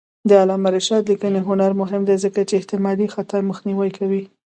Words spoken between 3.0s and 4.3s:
خطا مخنیوی کوي.